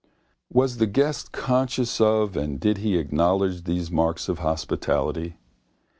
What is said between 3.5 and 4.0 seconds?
these